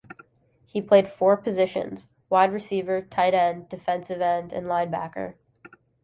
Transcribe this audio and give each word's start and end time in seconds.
He 0.65 0.81
played 0.81 1.07
four 1.07 1.37
positions-wide 1.37 2.51
receiver, 2.51 3.03
tight 3.03 3.35
end, 3.35 3.69
defensive 3.69 4.19
end 4.19 4.51
and 4.51 4.65
linebacker. 4.65 5.35